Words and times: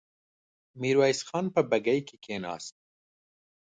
ميرويس 0.79 1.19
خان 1.27 1.45
په 1.55 1.61
بګۍ 1.69 1.99
کې 2.07 2.15
کېناست. 2.23 2.75